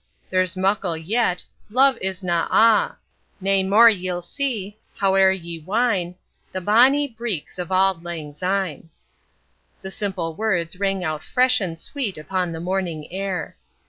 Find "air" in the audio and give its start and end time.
13.13-13.55